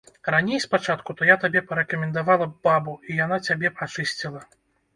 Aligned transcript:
Раней, 0.35 0.61
спачатку, 0.63 1.15
то 1.19 1.27
я 1.31 1.35
табе 1.43 1.61
парэкамендавала 1.69 2.49
б 2.55 2.59
бабу, 2.71 2.99
і 3.09 3.21
яна 3.23 3.41
цябе 3.47 3.67
б 3.77 3.87
ачысціла. 3.87 4.47